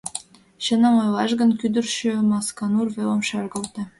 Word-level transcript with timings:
—Чыным 0.63 0.95
ойлаш 1.03 1.31
гын, 1.39 1.49
кӱдырчӧ 1.59 2.11
Масканур 2.31 2.87
велым 2.95 3.21
шергылте. 3.29 3.81